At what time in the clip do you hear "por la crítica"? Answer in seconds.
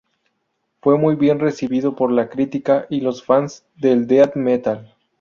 1.95-2.87